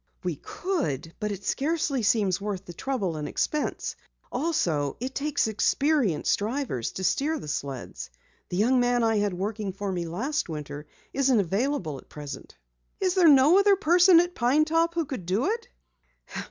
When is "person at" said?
13.75-14.33